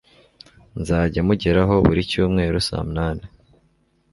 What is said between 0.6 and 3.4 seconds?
Nzajya mugeraho buri cyumweru sa munani